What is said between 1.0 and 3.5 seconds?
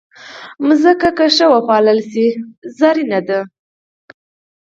که ښه وپالل شي، زرینه ده.